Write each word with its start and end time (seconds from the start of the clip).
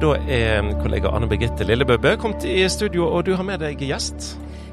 Da 0.00 0.14
er 0.32 0.64
kollega 0.80 1.10
Anne 1.12 1.26
Birgitte 1.28 1.60
Lillebøbø 1.68 2.14
kommet 2.22 2.46
i 2.48 2.62
studio, 2.72 3.04
og 3.12 3.26
du 3.26 3.34
har 3.36 3.44
med 3.44 3.60
deg 3.60 3.82
gjest. 3.84 4.30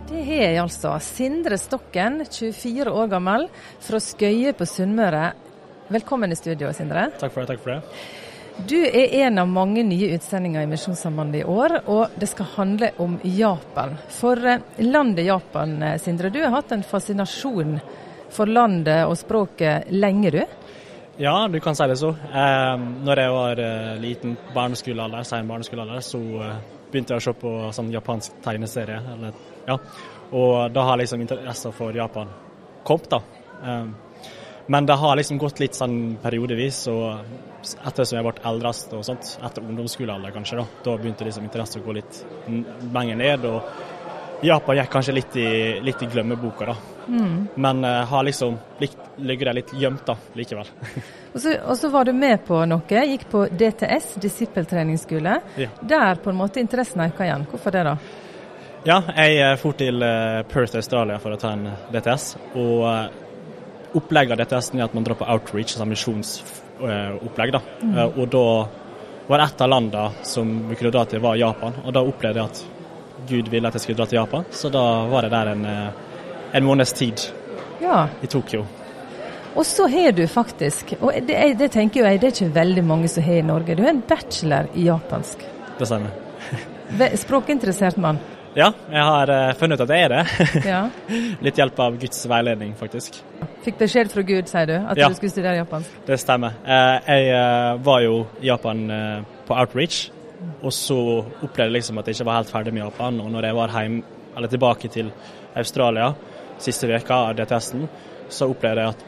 Det 0.08 0.22
har 0.24 0.38
jeg 0.40 0.60
altså. 0.62 0.94
Sindre 1.04 1.58
Stokken, 1.60 2.22
24 2.24 2.94
år 2.96 3.10
gammel, 3.12 3.44
fra 3.84 4.00
Skøye 4.00 4.54
på 4.56 4.64
Sunnmøre. 4.64 5.26
Velkommen 5.92 6.32
i 6.32 6.38
studio, 6.40 6.72
Sindre. 6.72 7.10
Takk 7.20 7.36
for 7.36 7.44
det. 7.44 7.50
takk 7.50 7.66
for 7.66 7.74
det. 7.74 8.64
Du 8.72 8.78
er 8.80 9.18
en 9.26 9.44
av 9.44 9.52
mange 9.52 9.84
nye 9.84 10.14
utsendinger 10.16 10.64
i 10.64 10.72
Misjonssambandet 10.72 11.42
i 11.42 11.52
år, 11.58 11.76
og 11.92 12.16
det 12.16 12.32
skal 12.32 12.54
handle 12.56 12.94
om 13.04 13.20
Japan. 13.28 14.00
For 14.08 14.40
eh, 14.40 14.64
landet 14.88 15.28
Japan, 15.28 15.76
eh, 15.84 16.00
Sindre, 16.00 16.32
du 16.32 16.40
har 16.40 16.56
hatt 16.56 16.72
en 16.72 16.88
fascinasjon 16.88 17.82
for 18.32 18.48
landet 18.48 19.04
og 19.04 19.20
språket 19.20 19.92
lenge, 19.92 20.32
du? 20.40 20.67
Ja, 21.20 21.48
du 21.48 21.60
kan 21.60 21.76
si 21.76 21.84
det 21.88 21.98
så. 21.98 22.10
Eh, 22.10 22.74
når 22.78 23.20
jeg 23.20 23.32
var 23.34 23.60
eh, 23.60 23.94
liten 23.98 24.36
barneskolealder, 24.54 25.24
sen 25.26 25.48
barneskolealder, 25.50 26.04
så 26.06 26.20
eh, 26.46 26.60
begynte 26.92 27.16
jeg 27.16 27.24
å 27.24 27.26
se 27.26 27.34
på 27.42 27.54
sånn 27.74 27.90
japansk 27.90 28.36
tegneserie. 28.46 29.00
Eller, 29.16 29.40
ja. 29.66 29.80
Og 30.38 30.70
da 30.76 30.84
har 30.86 31.02
liksom 31.02 31.24
interessen 31.24 31.74
for 31.74 31.98
Japan 31.98 32.30
kommet, 32.86 33.10
da. 33.16 33.22
Eh, 33.64 34.30
men 34.68 34.86
det 34.86 35.00
har 35.02 35.18
liksom 35.18 35.42
gått 35.42 35.64
litt 35.64 35.80
sånn 35.80 36.20
periodevis, 36.22 36.84
og 36.94 37.66
etter 37.82 38.06
som 38.06 38.20
jeg 38.20 38.28
ble 38.28 38.50
eldre 38.52 38.76
og 39.00 39.06
sånt, 39.10 39.34
etter 39.42 39.66
ungdomsskolealder 39.66 40.38
kanskje, 40.38 40.62
da, 40.62 40.68
da 40.86 40.98
begynte 41.02 41.26
liksom 41.26 41.48
interessen 41.50 41.82
å 41.82 41.88
gå 41.88 41.98
litt 41.98 42.22
lenger 42.94 43.24
ned. 43.24 43.50
og 43.50 43.97
Japan 44.42 44.78
gikk 44.78 44.92
kanskje 44.94 45.16
litt 45.18 45.36
i, 45.40 45.50
litt 45.82 46.02
i 46.04 46.10
glemmeboka, 46.12 46.66
da. 46.70 46.76
Mm. 47.08 47.48
Men 47.56 47.84
uh, 47.86 48.04
har 48.10 48.24
liksom 48.28 48.58
ligget 48.78 49.46
der 49.48 49.54
litt 49.58 49.74
gjemt 49.74 50.06
da, 50.06 50.18
likevel. 50.38 50.70
og, 51.34 51.74
så, 51.78 51.90
var 51.90 52.06
du 52.06 52.14
med 52.14 52.46
på 52.46 52.62
noe. 52.70 53.04
Gikk 53.12 53.28
på 53.32 53.46
DTS, 53.50 54.14
disippeltreningsskole. 54.22 55.40
Ja. 55.58 55.70
Der 55.82 56.22
på 56.22 56.30
en 56.34 56.40
måte 56.40 56.62
interessen 56.62 57.02
øka 57.08 57.26
igjen. 57.26 57.48
Hvorfor 57.50 57.74
det, 57.74 57.86
da? 57.88 57.98
Ja, 58.88 59.02
jeg 59.18 59.40
dro 59.42 59.56
for 59.60 59.78
til 59.78 60.04
uh, 60.04 60.44
Perth, 60.48 60.78
Australia 60.78 61.18
for 61.20 61.34
å 61.34 61.40
ta 61.42 61.56
en 61.58 61.72
DTS. 61.94 62.36
og 62.56 63.24
opplegget 63.98 64.36
av 64.36 64.42
dette 64.42 64.60
er 64.80 64.86
at 64.86 64.96
man 64.96 65.06
drar 65.06 65.18
på 65.20 65.28
outreach, 65.28 65.76
altså 65.76 65.88
misjonsopplegg. 65.88 67.54
da. 67.56 67.62
Mm. 67.82 67.98
Eh, 67.98 68.20
og 68.20 68.28
da 68.34 68.48
var 69.28 69.44
et 69.44 69.62
av 69.62 69.70
landene 69.72 70.26
som 70.28 70.52
vi 70.70 70.76
kunne 70.80 70.94
dra 70.96 71.06
til, 71.06 71.24
var 71.24 71.40
Japan. 71.40 71.82
Og 71.86 71.94
da 71.96 72.04
opplevde 72.06 72.44
jeg 72.44 72.52
at 72.52 72.77
Gud 73.28 73.50
ville 73.50 73.68
at 73.68 73.78
jeg 73.78 73.86
skulle 73.86 73.98
dra 73.98 74.08
til 74.10 74.20
Japan, 74.20 74.46
så 74.52 74.70
da 74.74 74.84
var 75.12 75.26
jeg 75.26 75.34
der 75.34 75.52
en, 75.54 75.66
eh, 75.66 75.88
en 76.60 76.68
måneds 76.68 76.94
tid 76.94 77.28
ja. 77.82 78.08
i 78.22 78.28
Tokyo. 78.28 78.66
Og 79.58 79.66
så 79.66 79.88
har 79.90 80.12
du 80.14 80.28
faktisk, 80.30 80.94
og 81.02 81.14
det, 81.28 81.38
det, 81.58 81.72
tenker 81.74 82.06
jeg, 82.06 82.22
det 82.22 82.30
er 82.30 82.36
ikke 82.36 82.56
veldig 82.56 82.84
mange 82.86 83.10
som 83.10 83.26
har 83.26 83.42
i 83.42 83.46
Norge, 83.46 83.76
du 83.76 83.84
har 83.84 83.96
en 83.96 84.04
bachelor 84.06 84.70
i 84.76 84.86
japansk. 84.86 85.46
Det 85.80 85.88
stemmer. 85.90 86.14
Språkinteressert 87.18 87.98
mann? 87.98 88.20
Ja, 88.58 88.72
jeg 88.90 89.04
har 89.06 89.30
uh, 89.30 89.54
funnet 89.58 89.78
ut 89.78 89.84
at 89.86 89.92
jeg 89.94 90.06
er 90.08 90.14
det. 90.14 90.62
Ja. 90.66 90.80
Litt 91.46 91.60
hjelp 91.60 91.80
av 91.84 91.98
Guds 92.02 92.24
veiledning, 92.30 92.72
faktisk. 92.78 93.20
Fikk 93.66 93.78
beskjed 93.82 94.10
fra 94.14 94.24
Gud, 94.26 94.50
sier 94.50 94.70
du, 94.70 94.76
at 94.80 94.98
ja. 94.98 95.10
du 95.10 95.18
skulle 95.18 95.34
studere 95.34 95.60
japansk? 95.60 96.00
Det 96.08 96.18
stemmer. 96.22 96.56
Uh, 96.66 97.10
jeg 97.10 97.82
var 97.86 98.02
jo 98.06 98.22
i 98.42 98.50
Japan 98.50 98.86
på 99.48 99.58
outreach, 99.58 100.08
og 100.62 100.74
så 100.74 100.98
opplevde 101.42 101.68
jeg 101.68 101.76
liksom 101.80 102.00
at 102.02 102.08
jeg 102.08 102.18
ikke 102.18 102.30
var 102.30 102.40
helt 102.40 102.52
ferdig 102.54 102.74
med 102.74 102.84
Japan. 102.84 103.20
Og 103.24 103.32
når 103.34 103.50
jeg 103.50 103.58
var 103.58 103.76
hjem, 103.78 104.00
eller 104.38 104.52
tilbake 104.52 104.90
til 104.94 105.12
Australia 105.58 106.12
siste 106.62 106.90
veka 106.90 107.22
av 107.30 107.38
det 107.38 107.48
testen, 107.50 107.88
så 108.30 108.50
opplevde 108.50 108.84
jeg 108.84 108.96
at 108.96 109.06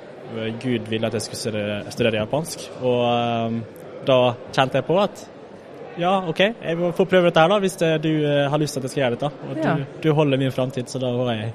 Gud 0.61 0.89
ville 0.89 1.07
at 1.07 1.17
jeg 1.17 1.25
skulle 1.25 1.41
studere, 1.41 1.81
studere 1.91 2.21
japansk. 2.21 2.65
Og 2.85 3.59
da 4.07 4.19
kjente 4.53 4.79
jeg 4.79 4.87
på 4.87 4.97
at 5.01 5.25
ja, 5.99 6.13
OK, 6.31 6.39
jeg 6.39 6.91
får 6.95 7.07
prøve 7.11 7.27
dette 7.27 7.41
her, 7.43 7.51
da, 7.51 7.57
hvis 7.59 7.75
det, 7.81 7.89
du 8.05 8.11
uh, 8.21 8.45
har 8.47 8.61
lyst 8.61 8.77
til 8.77 8.79
at 8.79 8.85
jeg 8.87 8.93
skal 8.93 9.01
gjøre 9.01 9.17
dette. 9.17 9.31
Og 9.49 9.57
ja. 9.57 9.73
du, 9.75 9.97
du, 10.03 10.13
holder 10.15 10.39
min 10.39 10.53
framtid, 10.55 10.87
så 10.87 11.01
da 11.01 11.09
får 11.11 11.31
jeg 11.33 11.49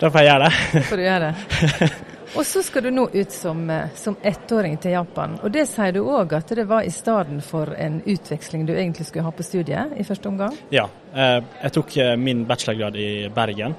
da 0.00 0.08
får 0.10 0.24
jeg 0.24 0.32
gjøre 0.32 0.48
det. 0.48 0.82
Får 0.88 0.98
du 0.98 1.04
gjøre 1.04 1.28
det. 1.28 1.90
Og 2.36 2.46
så 2.48 2.62
skal 2.64 2.86
du 2.86 2.90
nå 2.90 3.08
ut 3.12 3.32
som, 3.32 3.70
eh, 3.70 3.90
som 3.94 4.16
ettåring 4.22 4.78
til 4.80 4.94
Japan. 4.94 5.38
Og 5.42 5.52
det 5.52 5.66
sier 5.68 5.92
du 5.92 6.00
òg 6.00 6.32
at 6.36 6.48
det 6.48 6.64
var 6.68 6.82
i 6.82 6.90
stedet 6.90 7.42
for 7.44 7.74
en 7.76 8.00
utveksling 8.06 8.66
du 8.66 8.72
egentlig 8.72 9.06
skulle 9.06 9.24
ha 9.24 9.30
på 9.30 9.44
studiet 9.44 9.96
i 9.96 10.04
første 10.04 10.28
omgang? 10.28 10.56
Ja, 10.70 10.88
eh, 11.14 11.40
jeg 11.62 11.72
tok 11.72 11.96
min 12.18 12.46
bachelorgrad 12.46 12.96
i 12.96 13.28
Bergen. 13.28 13.76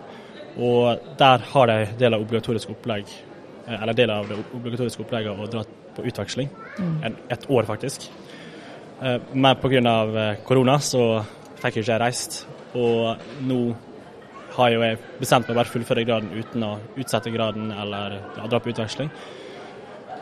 Og 0.57 0.99
der 1.17 1.37
har 1.37 1.67
de 1.67 1.87
del 1.97 2.13
av 2.13 2.21
obligatorisk 2.21 2.69
opplegg, 2.69 3.05
eller 3.67 3.93
del 3.93 4.11
av 4.11 4.27
det 4.27 4.37
obligatoriske 4.53 5.01
opplegget 5.01 5.39
å 5.39 5.49
dra 5.49 5.63
på 5.95 6.05
utveksling. 6.05 6.49
Mm. 6.77 7.15
Et 7.29 7.49
år, 7.49 7.63
faktisk. 7.63 8.09
Eh, 9.01 9.19
men 9.33 9.55
pga. 9.55 9.79
Eh, 10.29 10.35
korona 10.45 10.77
så 10.79 11.23
fikk 11.61 11.79
jeg 11.79 11.85
ikke 11.85 11.99
reist. 12.03 12.43
Og 12.75 13.17
nå 13.45 13.59
har 14.53 14.73
jo 14.73 14.83
jeg 14.85 14.99
bestemt 15.19 15.47
meg 15.49 15.57
bare 15.57 15.71
fullføre 15.71 16.05
graden 16.07 16.33
uten 16.33 16.65
å 16.67 16.75
utsette 16.99 17.33
graden 17.33 17.71
eller 17.71 18.19
ja, 18.37 18.45
dra 18.49 18.59
på 18.61 18.73
utveksling. 18.73 19.09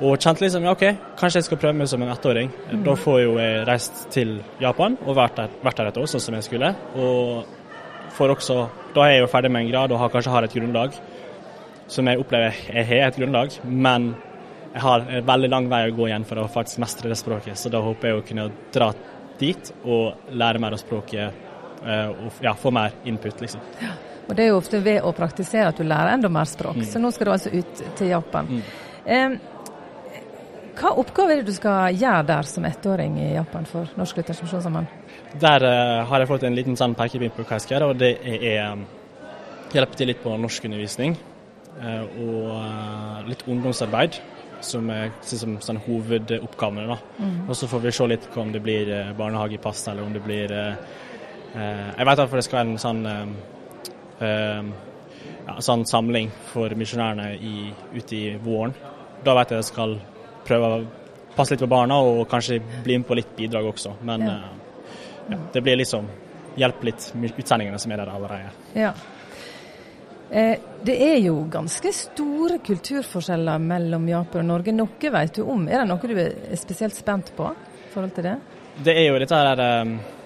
Og 0.02 0.18
kjente 0.18 0.42
liksom 0.42 0.66
ja, 0.66 0.74
OK, 0.74 0.86
kanskje 1.19 1.42
jeg 1.42 1.50
skal 1.50 1.59
prøve 1.62 1.78
meg 1.78 1.90
som 1.92 2.02
en 2.02 2.09
ettåring. 2.14 2.50
Mm. 2.72 2.84
Da 2.88 2.96
får 2.97 3.20
jo 3.22 3.34
jeg 3.38 3.66
reist 3.70 4.06
til 4.14 4.38
Japan 4.62 4.97
og 5.06 5.18
vært 5.20 5.38
der, 5.38 5.58
vært 5.62 5.81
der 5.81 5.91
et 5.91 6.00
år, 6.02 6.09
sånn 6.09 6.24
som 6.24 6.38
jeg 6.38 6.47
skulle. 6.47 6.72
Og 6.97 8.16
får 8.18 8.36
også, 8.36 8.58
da 8.96 9.06
er 9.06 9.18
jeg 9.18 9.25
jo 9.25 9.31
ferdig 9.31 9.52
med 9.53 9.66
en 9.66 9.72
grad 9.74 9.94
og 9.94 10.02
har, 10.02 10.14
kanskje 10.14 10.34
har 10.34 10.47
et 10.47 10.58
grunnlag 10.58 10.97
som 11.91 12.08
jeg 12.08 12.22
opplever 12.22 12.56
jeg 12.72 12.88
har 12.88 13.09
et 13.09 13.18
grunnlag, 13.20 13.56
men 13.68 14.14
jeg 14.72 14.84
har 14.86 15.03
en 15.03 15.25
veldig 15.28 15.50
lang 15.52 15.66
vei 15.72 15.81
å 15.90 15.96
gå 15.96 16.08
igjen 16.08 16.25
for 16.28 16.40
å 16.40 16.47
faktisk 16.52 16.80
mestre 16.80 17.12
det 17.12 17.18
språket. 17.20 17.59
Så 17.59 17.72
da 17.74 17.81
håper 17.84 18.08
jeg 18.08 18.20
å 18.20 18.28
kunne 18.28 18.46
dra 18.72 18.91
dit 19.41 19.74
og 19.84 20.31
lære 20.31 20.62
mer 20.64 20.78
av 20.78 20.80
språket 20.80 21.28
eh, 21.84 22.08
og 22.14 22.40
ja, 22.46 22.56
få 22.56 22.72
mer 22.72 22.96
input, 23.09 23.44
liksom. 23.44 23.64
Ja. 23.84 23.97
Og 24.28 24.36
Det 24.36 24.44
er 24.44 24.52
jo 24.52 24.59
ofte 24.62 24.80
ved 24.84 25.02
å 25.04 25.12
praktisere 25.16 25.72
at 25.72 25.80
du 25.80 25.84
lærer 25.84 26.14
enda 26.14 26.30
mer 26.32 26.48
språk. 26.48 26.78
Mm. 26.80 26.88
Så 26.88 27.00
nå 27.02 27.12
skal 27.12 27.28
du 27.28 27.32
altså 27.34 27.52
ut 27.52 27.82
til 27.98 28.12
Japan. 28.14 28.48
Mm. 28.48 28.62
Eh, 29.06 29.40
hva 30.82 30.94
oppgave 30.98 31.34
er 31.34 31.42
det 31.42 31.52
du 31.52 31.56
skal 31.56 31.94
gjøre 31.94 32.24
der 32.30 32.48
som 32.48 32.66
ettåring 32.66 33.18
i 33.22 33.34
Japan 33.36 33.68
for 33.70 33.90
Norsk 34.00 34.18
Luthersk 34.18 34.46
Misjonssamband? 34.46 34.88
Der 35.42 35.64
uh, 35.64 36.08
har 36.09 36.24
jeg 36.24 36.30
fått 36.32 36.46
en 36.48 36.56
liten 36.58 36.78
sånn 36.80 36.96
pekepinn 36.98 37.34
på 37.36 37.44
hva 37.44 37.58
jeg 37.58 37.66
skal 37.66 37.76
gjøre, 37.76 37.90
og 37.92 38.00
det 38.00 38.12
er 38.24 38.72
um, 38.72 38.86
hjelpe 39.76 40.00
til 40.00 40.12
litt 40.12 40.24
på 40.24 40.34
norskundervisning. 40.42 41.18
Uh, 41.82 42.03
og 42.24 42.48
uh, 42.56 43.22
litt 43.28 43.46
ungdomsarbeid 43.48 44.20
som 44.66 44.90
er 44.94 45.14
som 45.26 45.56
sånn 45.64 45.80
hovedoppgavene. 45.86 46.88
da. 46.90 46.98
Mm. 47.20 47.38
Og 47.50 47.56
så 47.58 47.70
får 47.70 47.86
vi 47.86 47.94
se 47.98 48.09
litt 48.12 48.28
om 48.38 48.52
det 48.53 48.62
blir 48.62 48.92
eh, 48.94 49.08
barnehagepass, 49.18 49.88
eller 49.90 50.06
om 50.06 50.14
det 50.14 50.22
blir 50.22 50.53
Jeg 50.53 52.06
vet 52.06 52.20
at 52.22 52.36
det 52.38 52.44
skal 52.46 52.59
være 52.59 52.70
en 52.70 52.78
sånn, 52.80 53.02
ja, 54.22 55.56
sånn 55.59 55.86
samling 55.90 56.32
for 56.52 56.74
misjonærene 56.78 57.36
ute 57.96 58.16
i 58.18 58.24
våren. 58.42 58.74
Da 59.26 59.36
vet 59.38 59.54
jeg 59.54 59.62
jeg 59.62 59.70
skal 59.70 59.96
prøve 60.48 60.70
å 60.70 60.82
passe 61.36 61.54
litt 61.56 61.64
på 61.64 61.70
barna, 61.72 62.00
og 62.02 62.26
kanskje 62.30 62.59
bli 62.84 62.98
med 63.00 63.08
på 63.08 63.18
litt 63.18 63.36
bidrag 63.38 63.70
også. 63.72 63.96
Men 64.08 64.28
ja. 64.28 64.38
ja, 65.32 65.40
det 65.54 65.64
blir 65.66 65.80
liksom 65.80 66.09
hjelpe 66.59 66.90
litt 66.90 67.09
utsendingene 67.16 67.80
som 67.80 67.92
er 67.94 68.04
der 68.04 68.14
allerede. 68.14 68.54
Ja. 68.76 68.94
Eh, 70.32 70.59
det 70.84 70.96
er 71.03 71.18
jo 71.20 71.42
ganske 71.52 71.92
store 71.92 72.62
kulturforskjeller 72.64 73.59
mellom 73.59 74.08
Japan 74.09 74.46
og 74.46 74.50
Norge. 74.53 74.76
Noe 74.76 75.12
vet 75.18 75.36
du 75.36 75.44
om. 75.44 75.68
Er 75.68 75.84
det 75.84 75.90
noe 75.90 76.12
du 76.12 76.16
er 76.24 76.59
spesielt 76.59 76.96
spent 76.96 77.34
på 77.36 77.50
i 77.52 77.92
forhold 77.92 78.16
til 78.16 78.30
det? 78.30 78.38
Det 78.82 78.96
er 78.96 79.09
jo 79.09 79.20
dette 79.20 79.42
der, 79.50 79.64
eh, 79.66 80.21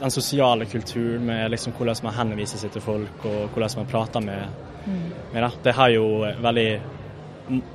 den 0.00 0.12
sosiale 0.14 0.66
kulturen 0.66 1.26
med 1.28 1.50
liksom 1.52 1.74
hvordan 1.76 2.04
man 2.06 2.16
henviser 2.16 2.60
seg 2.60 2.72
til 2.74 2.84
folk 2.84 3.26
og 3.28 3.52
hvordan 3.52 3.82
man 3.82 3.90
prater 3.90 4.24
med, 4.24 4.62
mm. 4.86 5.02
med 5.34 5.42
det. 5.44 5.50
Det 5.66 5.76
har 5.76 5.92
jo 5.94 6.06
veldig 6.40 6.70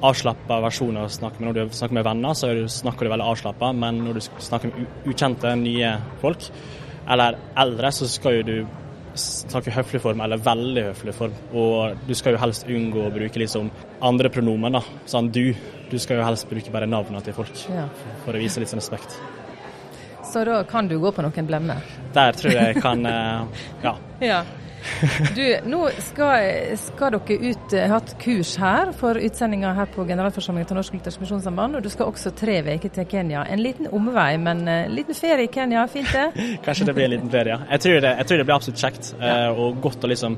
avslappa 0.05 0.61
versjoner 0.63 1.05
å 1.05 1.11
snakke 1.11 1.41
med. 1.41 1.49
Når 1.49 1.57
du 1.57 1.75
snakker 1.75 1.97
med 1.97 2.07
venner, 2.07 2.37
så 2.37 2.53
snakker 2.71 3.05
du 3.05 3.13
veldig 3.13 3.27
avslappa, 3.33 3.73
men 3.75 4.01
når 4.05 4.17
du 4.17 4.25
snakker 4.47 4.71
med 4.71 5.11
ukjente, 5.11 5.51
nye 5.59 5.91
folk, 6.21 6.49
eller 7.11 7.37
eldre, 7.61 7.91
så 7.93 8.09
skal 8.09 8.39
jo 8.39 8.47
du 8.47 8.55
snakke 9.15 9.71
høflig 9.71 10.01
form, 10.03 10.21
eller 10.23 10.41
veldig 10.43 10.89
høflig 10.89 11.15
form. 11.15 11.35
Og 11.55 12.07
du 12.07 12.13
skal 12.17 12.35
jo 12.35 12.41
helst 12.41 12.67
unngå 12.71 13.05
å 13.05 13.13
bruke 13.13 13.41
liksom 13.41 13.71
andre 14.03 14.31
pronomen, 14.33 14.79
da. 14.79 14.83
Sånn 15.09 15.31
du. 15.31 15.47
Du 15.91 15.99
skal 16.01 16.19
jo 16.19 16.27
helst 16.27 16.49
bruke 16.49 16.73
bare 16.73 16.89
navnene 16.89 17.21
til 17.23 17.35
folk 17.37 17.65
ja. 17.69 17.85
for 18.25 18.35
å 18.35 18.41
vise 18.41 18.63
litt 18.63 18.71
sånn 18.71 18.81
respekt. 18.81 19.19
Så 20.35 20.43
da 20.43 20.63
kan 20.67 20.87
du 20.87 20.97
gå 20.99 21.11
på 21.15 21.23
noen 21.23 21.45
blemmer? 21.47 21.83
Der 22.11 22.35
tror 22.35 22.51
jeg 22.51 22.73
jeg 22.73 22.81
kan, 22.83 23.05
eh, 23.07 23.61
ja. 23.85 23.91
ja. 24.19 24.39
Du, 25.31 25.43
nå 25.71 25.77
skal, 26.03 26.75
skal 26.75 27.13
dere 27.15 27.37
ut, 27.53 27.71
eh, 27.71 27.85
ha 27.87 27.93
hatt 27.93 28.11
kurs 28.19 28.51
her 28.59 28.91
for 28.99 29.15
utsendinga 29.15 29.71
her 29.77 29.87
på 29.93 30.03
generalforsamlingen 30.09 30.67
til 30.67 30.75
Norsk 30.75 30.97
Luthersk 30.97 31.21
Misjonssamband, 31.23 31.79
og 31.79 31.85
du 31.85 31.87
skal 31.93 32.11
også 32.11 32.33
tre 32.35 32.57
uker 32.67 32.91
til 32.97 33.07
Kenya. 33.13 33.45
En 33.47 33.63
liten 33.63 33.87
omvei, 33.95 34.33
men 34.35 34.65
en 34.67 34.89
uh, 34.89 34.91
liten 34.91 35.15
ferie 35.15 35.47
i 35.47 35.53
Kenya, 35.53 35.85
fint 35.87 36.11
det? 36.11 36.25
Kanskje 36.67 36.89
det 36.89 36.97
blir 36.99 37.07
en 37.07 37.15
liten 37.15 37.31
ferie, 37.31 37.55
ja. 37.55 37.69
Jeg 37.71 37.85
tror 37.85 38.03
det, 38.03 38.11
jeg 38.19 38.27
tror 38.27 38.41
det 38.41 38.47
blir 38.49 38.57
absolutt 38.57 38.83
kjekt 38.83 39.13
ja. 39.15 39.37
uh, 39.53 39.63
og 39.63 39.79
godt 39.87 40.03
å 40.03 40.11
liksom 40.11 40.35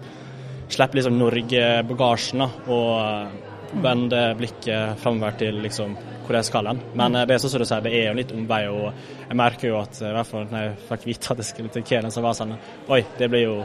slippe 0.77 1.01
liksom 1.01 1.17
Norge-bagasjen 1.23 2.45
og 2.45 2.93
uh, 3.01 3.81
vende 3.81 4.21
blikket 4.37 5.01
framover 5.01 5.41
til 5.41 5.57
liksom 5.65 5.97
hvor 6.27 6.37
jeg 6.37 6.47
skal 6.49 6.69
hen. 6.71 6.83
Men 6.99 7.15
eh, 7.15 7.25
det 7.27 7.35
er 7.35 7.41
sånn 7.43 7.53
som 7.55 7.63
du 7.63 7.67
sier, 7.69 7.85
det 7.85 7.95
er 7.95 8.09
jo 8.09 8.17
litt 8.19 8.35
omvei. 8.35 8.61
Og 8.73 8.85
jeg 9.23 9.39
merker 9.39 9.71
jo 9.71 9.79
at 9.79 10.01
i 10.03 10.11
hvert 10.11 10.29
fall 10.29 10.45
når 10.51 10.67
jeg 10.67 10.77
fikk 10.91 11.07
vite 11.09 11.33
at 11.33 11.41
jeg 11.43 11.49
skulle 11.53 11.73
til 11.73 11.87
Kenya, 11.87 12.13
så 12.13 12.23
var 12.25 12.35
det 12.35 12.41
sånn 12.43 12.55
Oi, 12.93 13.01
det 13.17 13.31
blir 13.33 13.45
jo 13.47 13.57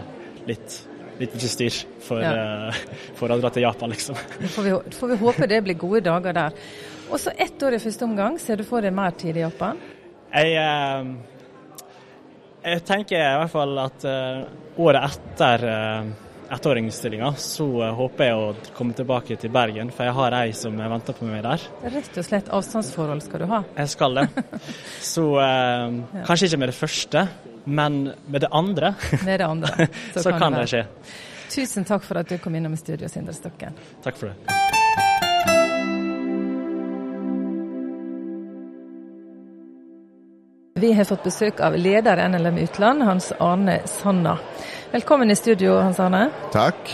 litt 0.48 0.80
litt 1.20 1.34
mye 1.36 1.48
styr 1.50 1.76
for, 2.02 2.22
Ja. 2.22 2.30
eh, 2.70 2.78
for 3.18 3.30
å 3.30 3.36
dra 3.40 3.50
til 3.52 3.66
Japan, 3.66 3.92
liksom. 3.92 4.16
Får 4.54 4.64
vi, 4.66 4.72
får 4.96 5.12
vi 5.12 5.18
håpe 5.20 5.48
det 5.50 5.60
blir 5.66 5.78
gode 5.78 6.00
dager 6.08 6.32
der. 6.38 6.56
Og 7.12 7.20
så 7.20 7.34
ett 7.36 7.62
år 7.62 7.76
i 7.76 7.82
første 7.82 8.06
omgang. 8.06 8.38
Ser 8.40 8.56
du 8.56 8.64
for 8.64 8.80
deg 8.82 8.94
mer 8.96 9.12
tid 9.20 9.36
i 9.36 9.44
Japan? 9.44 9.78
Jeg, 10.32 10.56
eh, 10.56 11.04
jeg 12.64 12.84
tenker 12.88 13.18
i 13.20 13.38
hvert 13.42 13.52
fall 13.52 13.78
at 13.84 14.04
eh, 14.08 14.44
året 14.80 15.18
etter 15.18 15.66
uh, 15.68 16.12
ettåringsstillinga, 16.52 17.32
så 17.40 17.66
eh, 17.86 17.94
håper 17.96 18.28
jeg 18.28 18.36
å 18.36 18.74
komme 18.76 18.96
tilbake 18.96 19.38
til 19.40 19.52
Bergen. 19.54 19.92
For 19.94 20.08
jeg 20.08 20.16
har 20.18 20.36
ei 20.42 20.52
som 20.56 20.76
venter 20.78 21.16
på 21.16 21.28
meg 21.28 21.44
der. 21.46 21.64
Rett 21.94 22.20
og 22.20 22.28
slett 22.28 22.52
avstandsforhold 22.52 23.24
skal 23.24 23.44
du 23.44 23.48
ha. 23.52 23.62
Jeg 23.78 23.92
skal 23.94 24.20
det. 24.20 24.28
Så 25.14 25.26
eh, 25.42 25.98
kanskje 26.28 26.50
ikke 26.50 26.62
med 26.64 26.72
det 26.72 26.78
første, 26.78 27.26
men 27.64 28.02
med 28.26 28.44
det 28.44 28.52
andre, 28.52 28.94
Med 29.24 29.40
det 29.40 29.46
andre. 29.46 29.88
så, 30.16 30.30
kan 30.34 30.52
det 30.52 30.64
være. 30.64 30.70
skje. 30.72 30.84
Tusen 31.52 31.84
takk 31.88 32.04
for 32.06 32.22
at 32.22 32.30
du 32.32 32.38
kom 32.42 32.54
innom 32.56 32.74
i 32.74 32.80
studio, 32.80 33.10
Sindre 33.12 33.36
Stokken. 33.36 33.76
Takk 34.04 34.18
for 34.18 34.32
det. 34.32 34.81
Vi 40.82 40.92
har 40.92 41.04
fått 41.06 41.22
besøk 41.22 41.60
av 41.62 41.76
leder 41.78 42.18
i 42.18 42.22
NLM 42.32 42.56
Utland, 42.58 43.04
Hans 43.06 43.28
Arne 43.38 43.76
Sanna. 43.86 44.32
Velkommen 44.90 45.30
i 45.30 45.36
studio, 45.38 45.76
Hans 45.78 46.00
Arne. 46.02 46.24
Takk. 46.50 46.90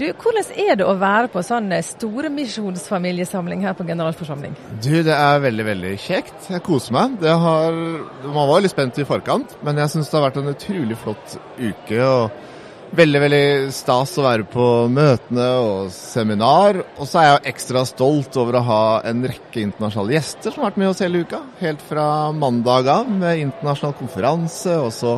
Du, 0.00 0.08
Hvordan 0.18 0.50
er 0.58 0.80
det 0.80 0.88
å 0.88 0.96
være 0.98 1.30
på 1.30 1.44
sånn 1.46 1.70
store 1.86 2.26
misjonsfamiliesamling 2.34 3.62
her 3.62 3.76
på 3.78 3.86
generalforsamling? 3.86 4.58
Du, 4.82 4.96
det 5.06 5.14
er 5.14 5.44
veldig, 5.46 5.66
veldig 5.68 5.94
kjekt. 6.02 6.50
Jeg 6.50 6.64
koser 6.66 6.96
meg. 6.98 7.20
Det 7.22 7.36
har, 7.44 7.78
man 8.26 8.50
var 8.50 8.66
litt 8.66 8.74
spent 8.74 8.98
i 8.98 9.06
forkant, 9.06 9.54
men 9.62 9.78
jeg 9.78 9.94
syns 9.94 10.10
det 10.10 10.18
har 10.18 10.26
vært 10.26 10.42
en 10.42 10.54
utrolig 10.56 10.98
flott 10.98 11.38
uke. 11.60 12.02
og 12.02 12.49
Veldig, 12.90 13.20
veldig 13.22 13.70
stas 13.70 14.16
å 14.18 14.24
være 14.24 14.44
på 14.50 14.64
møtene 14.90 15.44
og 15.62 15.92
seminar. 15.94 16.80
Og 16.98 17.06
så 17.06 17.20
er 17.20 17.28
jeg 17.28 17.52
ekstra 17.52 17.84
stolt 17.86 18.34
over 18.40 18.58
å 18.58 18.64
ha 18.66 18.80
en 19.06 19.22
rekke 19.30 19.62
internasjonale 19.62 20.16
gjester 20.16 20.50
som 20.50 20.64
har 20.64 20.72
vært 20.72 20.80
med 20.82 20.90
oss 20.90 21.02
hele 21.04 21.20
uka. 21.22 21.38
Helt 21.60 21.84
fra 21.86 22.06
mandag 22.34 22.90
av 22.90 23.06
med 23.06 23.44
internasjonal 23.44 23.94
konferanse 24.00 24.74
og 24.82 24.90
så 24.96 25.14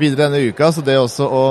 videre 0.00 0.30
denne 0.30 0.40
uka. 0.40 0.70
Så 0.72 0.84
det 0.86 0.96
også 1.02 1.28
å 1.28 1.44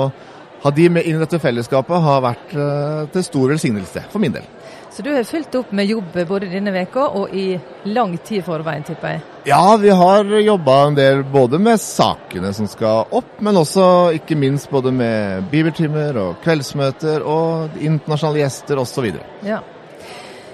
ha 0.62 0.70
de 0.70 0.88
med 0.94 1.06
inn 1.06 1.16
i 1.18 1.22
dette 1.24 1.40
fellesskapet 1.42 2.04
har 2.04 2.22
vært 2.22 2.54
eh, 2.54 3.08
til 3.14 3.24
stor 3.26 3.54
velsignelse 3.54 4.04
for 4.12 4.22
min 4.22 4.34
del. 4.34 4.46
Så 4.92 5.02
du 5.02 5.08
har 5.14 5.24
fulgt 5.24 5.54
opp 5.56 5.70
med 5.72 5.88
jobb 5.88 6.18
både 6.28 6.50
denne 6.52 6.72
veka 6.74 7.06
og 7.16 7.32
i 7.32 7.56
lang 7.88 8.12
tid 8.18 8.42
i 8.42 8.44
forveien, 8.44 8.84
tipper 8.84 9.14
jeg. 9.14 9.22
Ja, 9.48 9.76
vi 9.80 9.88
har 9.88 10.28
jobba 10.44 10.74
en 10.86 10.98
del 10.98 11.22
både 11.24 11.58
med 11.58 11.80
sakene 11.80 12.52
som 12.52 12.68
skal 12.68 13.08
opp, 13.08 13.38
men 13.40 13.56
også 13.56 13.86
ikke 14.18 14.36
minst 14.36 14.68
både 14.70 14.92
med 14.92 15.48
bibeltimer 15.50 16.18
og 16.20 16.42
kveldsmøter 16.44 17.24
og 17.24 17.80
internasjonale 17.80 18.44
gjester 18.44 18.82
osv. 18.84 19.08
Ja. 19.48 19.62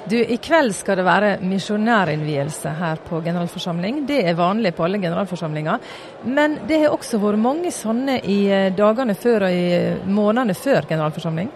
Du, 0.09 0.17
I 0.17 0.39
kveld 0.41 0.73
skal 0.73 0.97
det 0.97 1.05
være 1.05 1.31
misjonærinnvielse 1.45 2.71
her 2.79 3.01
på 3.05 3.19
generalforsamling. 3.21 4.05
Det 4.09 4.23
er 4.31 4.37
vanlig 4.39 4.73
på 4.77 4.87
alle 4.87 5.01
generalforsamlinger. 5.03 5.83
Men 6.25 6.55
det 6.69 6.79
har 6.85 6.95
også 6.95 7.21
vært 7.21 7.43
mange 7.43 7.73
sånne 7.75 8.21
i 8.25 8.39
eh, 8.49 8.71
dagene 8.73 9.17
før 9.19 9.49
og 9.49 9.57
i 9.57 9.67
eh, 9.77 10.07
månedene 10.07 10.57
før 10.57 10.89
generalforsamling. 10.89 11.51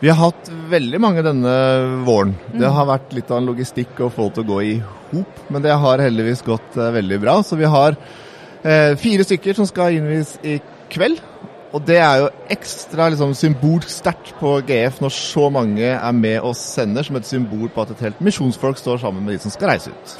Vi 0.00 0.10
har 0.10 0.18
hatt 0.18 0.50
veldig 0.72 0.98
mange 1.00 1.22
denne 1.24 1.52
våren. 2.04 2.34
Det 2.52 2.72
har 2.76 2.88
vært 2.88 3.14
litt 3.14 3.30
av 3.30 3.38
en 3.38 3.46
logistikk 3.52 4.02
å 4.02 4.10
få 4.12 4.26
til 4.34 4.42
å 4.42 4.48
gå 4.48 4.58
i 4.66 4.74
hop, 5.12 5.38
men 5.54 5.62
det 5.64 5.76
har 5.84 6.02
heldigvis 6.02 6.42
gått 6.44 6.76
eh, 6.76 6.90
veldig 6.98 7.20
bra. 7.22 7.38
Så 7.46 7.60
vi 7.60 7.70
har 7.70 7.94
eh, 7.94 8.98
fire 9.00 9.24
stykker 9.28 9.60
som 9.60 9.70
skal 9.70 10.00
innvies 10.00 10.34
i 10.42 10.58
kveld. 10.92 11.22
Og 11.74 11.82
det 11.82 11.96
er 11.98 12.20
jo 12.22 12.28
ekstra 12.54 13.08
liksom, 13.10 13.32
symbolsk 13.34 13.90
sterkt 13.90 14.30
på 14.38 14.60
GF 14.68 15.00
når 15.02 15.14
så 15.16 15.48
mange 15.50 15.88
er 15.90 16.14
med 16.14 16.38
og 16.46 16.54
sender, 16.58 17.02
som 17.02 17.18
et 17.18 17.26
symbol 17.26 17.66
på 17.74 17.82
at 17.82 17.90
et 17.96 18.06
helt 18.06 18.22
misjonsfolk 18.22 18.78
står 18.78 19.02
sammen 19.02 19.26
med 19.26 19.34
de 19.34 19.42
som 19.42 19.50
skal 19.50 19.72
reise 19.72 19.90
ut. 19.90 20.14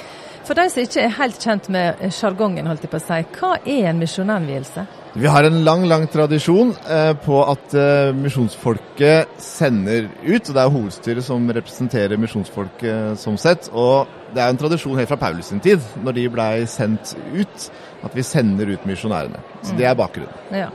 For 0.44 0.58
de 0.58 0.66
som 0.68 0.82
ikke 0.82 1.00
er 1.00 1.14
helt 1.16 1.40
kjent 1.40 1.70
med 1.72 2.02
sjargongen, 2.12 2.66
holdt 2.68 2.82
jeg 2.84 2.90
på 2.92 2.98
å 2.98 3.04
si, 3.06 3.20
hva 3.38 3.54
er 3.62 3.86
en 3.88 4.02
misjonærvielse? 4.02 4.84
Vi 5.14 5.30
har 5.30 5.46
en 5.46 5.60
lang 5.64 5.86
lang 5.86 6.04
tradisjon 6.10 6.74
eh, 6.90 7.12
på 7.22 7.38
at 7.46 7.76
eh, 7.78 8.10
misjonsfolket 8.18 9.38
sender 9.40 10.10
ut. 10.26 10.42
og 10.42 10.50
Det 10.50 10.64
er 10.64 10.74
hovedstyret 10.74 11.24
som 11.24 11.46
representerer 11.48 12.20
misjonsfolket 12.20 13.20
som 13.22 13.38
sett. 13.40 13.70
Og 13.72 14.10
det 14.34 14.42
er 14.42 14.50
en 14.50 14.58
tradisjon 14.60 14.98
helt 14.98 15.12
fra 15.14 15.22
Paulus 15.22 15.52
sin 15.54 15.62
tid, 15.64 15.86
når 16.02 16.18
de 16.18 16.30
blei 16.34 16.54
sendt 16.68 17.14
ut, 17.30 17.68
at 18.04 18.18
vi 18.18 18.26
sender 18.26 18.74
ut 18.74 18.90
misjonærene. 18.90 19.40
Så 19.62 19.78
det 19.78 19.86
er 19.88 19.96
bakgrunnen. 19.96 20.50
Ja. 20.52 20.72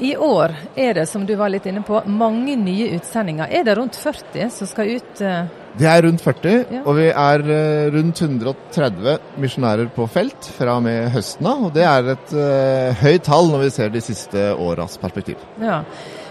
I 0.00 0.12
år 0.16 0.52
er 0.78 0.94
det, 0.94 1.06
som 1.10 1.24
du 1.26 1.32
var 1.34 1.50
litt 1.50 1.64
inne 1.66 1.82
på, 1.82 1.98
mange 2.06 2.54
nye 2.56 2.92
utsendinger. 2.94 3.48
Er 3.50 3.64
det 3.66 3.74
rundt 3.78 3.96
40 3.98 4.50
som 4.54 4.66
skal 4.70 4.92
ut? 4.94 5.20
eh, 5.20 5.44
Det 5.78 5.86
er 5.86 6.02
rundt 6.02 6.20
40, 6.22 6.64
Ja. 6.70 6.82
og 6.84 6.94
vi 6.96 7.08
er 7.10 7.42
eh, 7.50 7.90
rundt 7.94 8.20
130 8.22 9.18
misjonærer 9.38 9.90
på 9.94 10.06
felt 10.10 10.48
fra 10.56 10.76
og 10.76 10.82
med 10.82 11.10
høsten 11.10 11.46
av. 11.46 11.64
Og 11.66 11.72
det 11.74 11.82
er 11.86 12.12
et 12.14 12.32
uh, 12.32 12.94
høyt 13.02 13.22
tall 13.26 13.50
når 13.50 13.62
vi 13.64 13.70
ser 13.70 13.88
de 13.90 14.00
siste 14.00 14.54
åras 14.54 14.96
perspektiv. 14.98 15.36
Ja. 15.62 15.82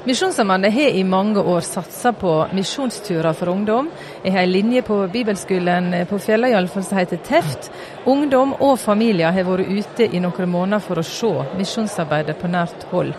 Misjonssambandet 0.07 0.71
har 0.73 0.95
i 0.95 1.03
mange 1.03 1.39
år 1.43 1.59
satsa 1.67 2.13
på 2.15 2.47
misjonsturer 2.55 3.33
for 3.35 3.51
ungdom. 3.51 3.89
Jeg 4.23 4.31
har 4.31 4.45
en 4.47 4.51
linje 4.51 4.81
på 4.81 5.01
bibelskolen 5.11 5.91
på 6.07 6.19
Fjella 6.23 6.47
iallfall 6.53 6.83
som 6.87 6.97
heter 7.01 7.19
Teft. 7.27 7.67
Ungdom 8.07 8.53
og 8.59 8.79
familier 8.79 9.31
har 9.35 9.43
vært 9.43 9.67
ute 9.67 10.07
i 10.07 10.19
noen 10.23 10.49
måneder 10.49 10.79
for 10.79 10.99
å 10.99 11.03
se 11.03 11.33
misjonsarbeidet 11.59 12.39
på 12.39 12.47
nært 12.47 12.87
hold. 12.93 13.11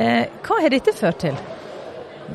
Eh, 0.00 0.26
hva 0.46 0.60
har 0.64 0.72
dette 0.72 0.94
ført 0.96 1.18
til? 1.26 1.36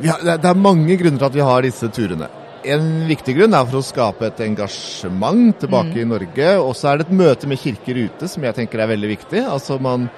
Ja, 0.04 0.18
det 0.22 0.44
er- 0.46 0.54
mange 0.54 0.98
grunner 1.00 1.18
til 1.18 1.26
at 1.26 1.34
vi 1.34 1.40
har 1.48 1.62
disse 1.62 1.88
turene. 1.90 2.28
En 2.66 3.08
viktig 3.08 3.36
grunn 3.38 3.54
er 3.54 3.66
for 3.66 3.78
å 3.80 3.84
skape 3.86 4.26
et 4.26 4.40
engasjement 4.40 5.54
tilbake 5.60 6.02
i 6.02 6.04
Norge. 6.04 6.48
Og 6.60 6.74
så 6.76 6.92
er 6.94 6.98
det 6.98 7.08
et 7.08 7.14
møte 7.18 7.48
med 7.48 7.60
kirker 7.60 7.96
ute 8.06 8.28
som 8.28 8.44
jeg 8.44 8.56
tenker 8.56 8.80
er 8.82 8.88
veldig 8.88 9.18
viktig. 9.18 9.44
Altså 9.48 9.80
Man 9.80 10.10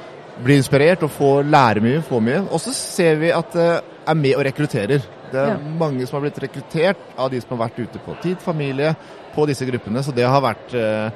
blir 0.43 0.57
inspirert 0.57 1.03
og 1.03 1.11
får 1.11 1.43
lære 1.49 1.81
mye, 1.81 2.01
får 2.01 2.21
mye. 2.21 2.41
Og 2.51 2.59
så 2.59 2.73
ser 2.73 3.15
vi 3.17 3.31
at 3.31 3.51
det 3.51 3.81
er 4.07 4.13
med 4.15 4.35
og 4.35 4.45
rekrutterer. 4.45 5.01
Det 5.31 5.35
er 5.35 5.47
Ja. 5.47 5.57
mange 5.57 6.07
som 6.07 6.21
har 6.21 6.29
blitt 6.29 6.39
rekruttert 6.39 6.95
av 7.17 7.29
de 7.31 7.41
som 7.41 7.57
har 7.57 7.67
vært 7.69 7.79
ute 7.79 7.99
på 7.99 8.21
tid, 8.21 8.37
familie, 8.39 8.95
på 9.35 9.45
disse 9.45 9.65
gruppene. 9.65 10.01
Så 10.03 10.13
det 10.15 10.25
har 10.25 10.41
vært 10.41 10.73
eh, 10.73 11.11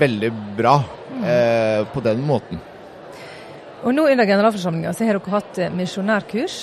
veldig 0.00 0.56
bra 0.56 0.84
eh, 1.24 1.84
på 1.84 2.02
den 2.02 2.26
måten. 2.26 2.58
Og 3.84 3.92
Nå 3.92 4.06
under 4.08 4.24
generalforsamlinga 4.24 4.94
så 4.96 5.04
har 5.04 5.18
dere 5.18 5.32
hatt 5.34 5.58
eh, 5.60 5.72
misjonærkurs. 5.76 6.54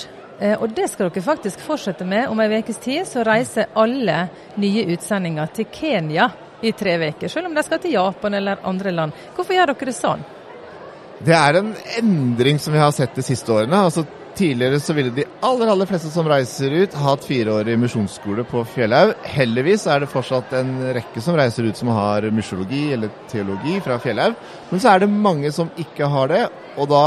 Eh, 0.42 0.56
og 0.58 0.72
det 0.74 0.88
skal 0.90 1.06
dere 1.06 1.22
faktisk 1.22 1.60
fortsette 1.62 2.06
med. 2.08 2.26
Om 2.32 2.40
ei 2.42 2.58
ukes 2.58 2.80
tid 2.82 3.06
så 3.06 3.22
reiser 3.26 3.70
alle 3.78 4.24
nye 4.58 4.88
utsendinger 4.90 5.52
til 5.54 5.68
Kenya 5.70 6.26
i 6.62 6.72
tre 6.74 6.96
uker. 6.98 7.30
Selv 7.30 7.46
om 7.46 7.54
de 7.54 7.62
skal 7.62 7.78
til 7.82 7.94
Japan 7.94 8.34
eller 8.40 8.64
andre 8.66 8.94
land. 8.94 9.14
Hvorfor 9.36 9.54
gjør 9.54 9.70
dere 9.70 9.90
det 9.92 9.94
sånn? 9.98 10.24
Det 11.22 11.36
er 11.38 11.60
en 11.60 11.70
endring 12.00 12.58
som 12.58 12.74
vi 12.74 12.82
har 12.82 12.90
sett 12.94 13.14
de 13.14 13.22
siste 13.22 13.54
årene. 13.54 13.84
Altså 13.86 14.02
Tidligere 14.32 14.80
så 14.80 14.94
ville 14.96 15.10
de 15.12 15.26
aller 15.44 15.68
aller 15.68 15.88
fleste 15.88 16.08
som 16.08 16.28
reiser 16.30 16.72
ut, 16.72 16.94
ha 16.96 17.12
et 17.12 17.26
fireårig 17.28 17.74
misjonsskole 17.76 18.46
på 18.48 18.62
Fjellhaug. 18.72 19.12
Heldigvis 19.28 19.84
er 19.92 20.00
det 20.00 20.08
fortsatt 20.08 20.54
en 20.56 20.70
rekke 20.96 21.20
som 21.20 21.36
reiser 21.36 21.68
ut 21.68 21.76
som 21.76 21.90
har 21.92 22.24
mysjologi 22.32 22.86
eller 22.94 23.12
teologi 23.28 23.76
fra 23.84 23.98
Fjellhaug. 24.00 24.38
Men 24.70 24.80
så 24.80 24.94
er 24.94 25.04
det 25.04 25.10
mange 25.12 25.52
som 25.52 25.68
ikke 25.76 26.08
har 26.08 26.32
det, 26.32 26.46
og 26.80 26.88
da 26.94 27.04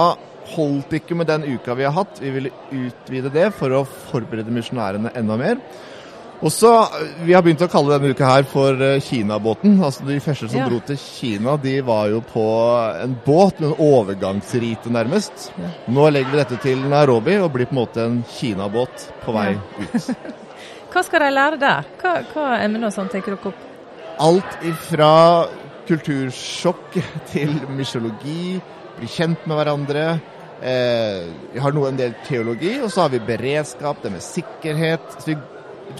holdt 0.53 0.93
ikke 0.99 1.17
med 1.17 1.31
den 1.31 1.47
uka 1.55 1.73
vi 1.73 1.87
har 1.87 1.97
hatt. 1.97 2.21
Vi 2.21 2.29
ville 2.35 2.53
utvide 2.69 3.33
det 3.33 3.49
for 3.57 3.73
å 3.73 3.81
forberede 4.11 4.53
misjonærene 4.53 5.15
enda 5.17 5.41
mer. 5.41 5.57
Og 6.43 6.51
så, 6.51 6.69
Vi 7.23 7.33
har 7.33 7.41
begynt 7.41 7.61
å 7.63 7.69
kalle 7.71 7.95
denne 7.95 8.11
uka 8.13 8.25
her 8.27 8.43
for 8.43 8.81
eh, 8.83 8.99
Kinabåten. 9.01 9.77
Altså 9.83 10.05
De 10.05 10.19
første 10.19 10.49
som 10.49 10.59
Ja. 10.59 10.67
dro 10.69 10.79
til 10.85 10.97
Kina, 10.97 11.55
de 11.57 11.79
var 11.81 12.09
jo 12.11 12.21
på 12.21 12.43
en 13.03 13.15
båt 13.25 13.59
med 13.59 13.69
en 13.71 13.77
overgangsrite, 13.79 14.91
nærmest. 14.91 15.49
Ja. 15.57 15.69
Nå 15.87 16.09
legger 16.11 16.31
vi 16.31 16.37
dette 16.43 16.57
til 16.61 16.77
Nairobi 16.91 17.37
og 17.39 17.53
blir 17.53 17.65
på 17.69 17.71
en 17.77 17.81
måte 17.85 18.03
en 18.05 18.23
Kinabåt 18.35 19.07
på 19.23 19.33
vei 19.33 19.55
ut. 19.79 20.09
Hva 20.95 21.03
skal 21.03 21.19
de 21.25 21.31
lære 21.31 21.59
der? 21.59 21.87
Hva, 22.01 22.17
hva 22.33 22.59
emner 22.63 22.91
sånn 22.93 23.09
tenker 23.11 23.35
dere 23.35 23.51
opp? 23.51 23.63
Alt 24.23 24.61
ifra 24.63 25.47
kultursjokk 25.87 26.95
til 27.31 27.51
mysjologi, 27.75 28.59
bli 28.99 29.07
kjent 29.11 29.43
med 29.47 29.57
hverandre. 29.59 30.05
Eh, 30.65 31.25
vi 31.53 31.59
har 31.59 31.75
nå 31.75 31.83
en 31.89 31.97
del 31.99 32.13
teologi, 32.27 32.77
og 32.81 32.89
så 32.93 33.03
har 33.05 33.11
vi 33.11 33.19
beredskap, 33.27 33.99
det 34.03 34.11
med 34.13 34.23
sikkerhet. 34.23 35.03
Så 35.19 35.33
vi 35.33 35.35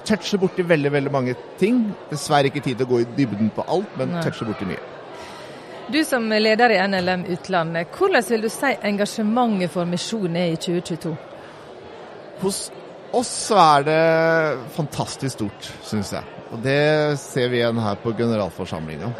toucher 0.05 0.41
borti 0.41 0.65
veldig 0.67 0.91
veldig 0.91 1.13
mange 1.13 1.35
ting. 1.59 1.81
Dessverre 2.09 2.51
ikke 2.51 2.63
tid 2.65 2.79
til 2.79 2.87
å 2.87 2.91
gå 2.93 3.01
i 3.03 3.07
dybden 3.17 3.51
på 3.55 3.65
alt, 3.67 3.97
men 3.99 4.15
Nei. 4.15 4.23
toucher 4.25 4.49
borti 4.49 4.67
mye. 4.69 4.81
Du 5.93 5.99
som 6.03 6.25
er 6.33 6.41
leder 6.41 6.73
i 6.73 6.79
NLM 6.87 7.27
Utlandet, 7.35 7.91
hvordan 7.93 8.23
vil 8.29 8.47
du 8.47 8.49
si 8.49 8.71
engasjementet 8.89 9.73
for 9.73 9.85
misjonen 9.85 10.39
er 10.41 10.55
i 10.55 10.57
2022? 10.57 11.11
Hos 12.41 12.63
oss 13.15 13.33
er 13.53 13.85
det 13.85 13.99
fantastisk 14.75 15.37
stort, 15.37 15.69
syns 15.85 16.11
jeg. 16.15 16.35
Og 16.53 16.61
det 16.63 17.17
ser 17.19 17.49
vi 17.51 17.59
igjen 17.59 17.79
her 17.81 17.97
på 18.01 18.13
generalforsamlinga. 18.17 19.11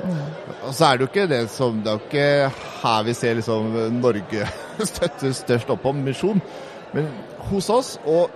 Og 0.65 0.73
så 0.73 0.87
er 0.87 0.97
det 0.97 1.05
jo 1.05 1.09
ikke 1.09 1.27
det 1.29 1.41
som 1.51 1.81
Det 1.83 1.91
er 1.91 1.97
jo 1.97 2.05
ikke 2.05 2.51
her 2.81 3.05
vi 3.07 3.15
ser 3.17 3.37
liksom 3.39 3.77
Norge 3.99 4.49
støtter 4.91 5.35
størst 5.35 5.73
opp 5.73 5.85
om 5.89 6.01
misjon. 6.05 6.41
Men 6.93 7.09
hos 7.49 7.69
oss, 7.69 7.95
og 8.05 8.31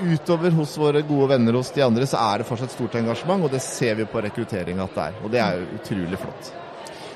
utover 0.00 0.50
hos 0.50 0.76
våre 0.78 1.02
gode 1.02 1.28
venner 1.34 1.58
hos 1.58 1.70
de 1.74 1.82
andre, 1.84 2.06
så 2.06 2.20
er 2.20 2.40
det 2.40 2.48
fortsatt 2.48 2.74
stort 2.74 2.96
engasjement, 3.00 3.44
og 3.44 3.52
det 3.52 3.62
ser 3.64 3.98
vi 3.98 4.06
på 4.08 4.22
rekruttering 4.24 4.80
at 4.82 4.94
det 4.94 5.04
er. 5.08 5.20
Og 5.24 5.34
det 5.34 5.42
er 5.44 5.60
jo 5.60 5.68
utrolig 5.80 6.20
flott. 6.22 6.50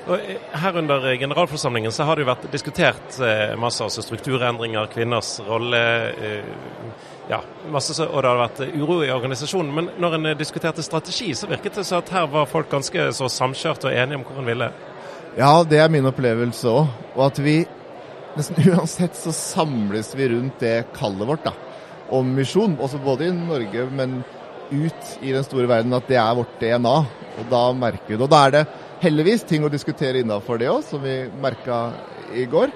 Og 0.03 0.19
eh, 0.19 0.39
her 0.59 0.77
under 0.77 1.07
generalforsamlingen 1.15 1.91
så 1.95 2.03
har 2.07 2.17
det 2.17 2.25
jo 2.25 2.31
vært 2.31 2.47
diskutert 2.51 3.19
eh, 3.23 3.53
masse 3.59 3.83
altså 3.85 4.03
strukturendringer, 4.03 4.89
kvinners 4.91 5.37
rolle. 5.47 5.83
Eh, 6.11 6.47
ja, 7.29 7.39
masse, 7.71 7.95
og 8.03 8.17
det 8.19 8.31
har 8.33 8.41
vært 8.41 8.63
uro 8.75 8.99
i 9.05 9.11
organisasjonen. 9.13 9.71
Men 9.75 9.91
når 10.03 10.17
en 10.17 10.31
diskuterte 10.39 10.83
strategi, 10.83 11.31
så 11.35 11.47
virket 11.47 11.79
det 11.79 11.85
som 11.87 12.03
at 12.03 12.11
her 12.11 12.27
var 12.31 12.51
folk 12.51 12.67
ganske 12.71 13.07
så 13.15 13.31
samkjørte 13.31 13.87
og 13.87 13.95
enige 13.95 14.19
om 14.19 14.27
hvor 14.27 14.43
en 14.43 14.51
ville. 14.51 14.73
Ja, 15.37 15.53
det 15.63 15.79
er 15.79 15.89
min 15.89 16.05
opplevelse 16.05 16.67
òg. 16.69 16.91
Og 17.15 17.23
at 17.29 17.39
vi 17.41 17.61
nesten 18.37 18.59
uansett 18.73 19.15
så 19.17 19.31
samles 19.35 20.11
vi 20.17 20.27
rundt 20.33 20.59
det 20.63 20.81
kallet 20.97 21.29
vårt 21.29 21.47
da, 21.47 21.55
om 22.09 22.31
misjon. 22.35 22.77
Også 22.81 23.01
både 23.03 23.29
i 23.29 23.35
Norge, 23.35 23.85
men 23.91 24.21
ut 24.71 25.11
i 25.21 25.33
den 25.33 25.45
store 25.45 25.69
verden. 25.69 25.93
At 25.95 26.09
det 26.09 26.19
er 26.21 26.39
vårt 26.39 26.57
DNA. 26.61 26.95
Og 27.33 27.51
da 27.51 27.65
merker 27.77 28.13
vi 28.13 28.17
det. 28.17 28.25
Og 28.25 28.31
da 28.31 28.41
er 28.47 28.57
det 28.57 28.65
heldigvis 29.03 29.45
ting 29.49 29.65
å 29.65 29.71
diskutere 29.71 30.23
innafor 30.23 30.61
det 30.61 30.71
òg, 30.71 30.83
som 30.87 31.03
vi 31.03 31.23
merka 31.43 31.85
i 32.33 32.45
går. 32.49 32.73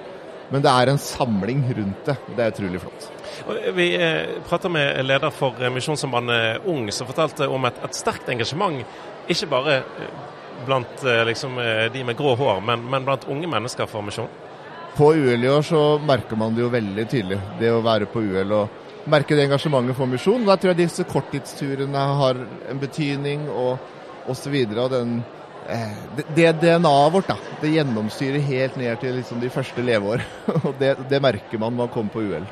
Men 0.48 0.64
det 0.64 0.72
er 0.72 0.88
en 0.88 1.00
samling 1.00 1.60
rundt 1.76 2.08
det. 2.08 2.16
Det 2.32 2.44
er 2.44 2.54
utrolig 2.54 2.80
flott. 2.80 3.10
Vi 3.76 3.86
prata 4.48 4.70
med 4.72 5.04
leder 5.04 5.30
for 5.32 5.60
eh, 5.60 5.70
Misjonssambandet 5.72 6.64
Ung, 6.68 6.88
som 6.92 7.06
fortalte 7.06 7.46
om 7.52 7.68
et, 7.68 7.78
et 7.84 7.96
sterkt 7.96 8.30
engasjement. 8.32 8.80
Ikke 9.28 9.50
bare 9.52 9.76
eh, 9.84 10.10
blant 10.66 11.04
eh, 11.04 11.24
liksom, 11.24 11.58
eh, 11.58 11.92
de 11.92 12.04
med 12.04 12.16
grå 12.16 12.34
hår, 12.34 12.60
men, 12.60 12.84
men 12.90 13.04
blant 13.04 13.28
unge 13.28 13.48
mennesker 13.48 13.86
for 13.86 14.04
misjon. 14.06 14.30
På 14.96 15.12
UL 15.14 15.44
i 15.44 15.50
år 15.50 15.62
så 15.62 15.82
merker 16.02 16.36
man 16.36 16.56
det 16.56 16.64
jo 16.64 16.72
veldig 16.72 17.04
tydelig, 17.10 17.38
det 17.60 17.70
å 17.70 17.82
være 17.84 18.08
på 18.10 18.22
UL 18.24 18.54
og 18.56 18.77
merke 19.06 19.36
det 19.36 19.46
engasjementet 19.46 19.96
for 19.96 20.10
misjon. 20.10 20.46
Da 20.48 20.56
tror 20.56 20.72
jeg 20.72 20.82
disse 20.84 21.06
korttidsturene 21.08 22.04
har 22.22 22.40
en 22.70 22.80
betydning, 22.82 23.46
og 23.50 23.78
osv. 24.28 24.56
Og 24.76 24.90
den 24.92 25.18
eh, 25.68 25.98
det, 26.16 26.26
det 26.36 26.52
DNA-et 26.62 27.14
vårt, 27.14 27.30
da, 27.30 27.36
det 27.62 27.74
gjennomstyrer 27.74 28.46
helt 28.48 28.80
ned 28.80 29.02
til 29.02 29.18
liksom 29.18 29.42
de 29.42 29.52
første 29.52 29.84
leveår. 29.84 30.24
og 30.66 30.72
det, 30.80 30.96
det 31.10 31.22
merker 31.24 31.60
man 31.60 31.74
når 31.74 31.86
man 31.86 31.94
kommer 31.94 32.14
på 32.14 32.26
UL. 32.28 32.48